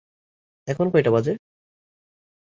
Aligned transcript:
এখন 0.67 0.87
কয়টা 0.93 1.11
বাজে? 1.11 1.33